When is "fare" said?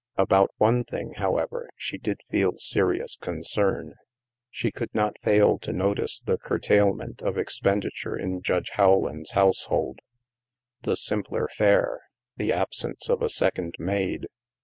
11.49-11.99